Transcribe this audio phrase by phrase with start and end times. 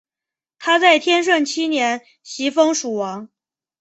[0.57, 3.29] 他在天顺七年袭封蜀王。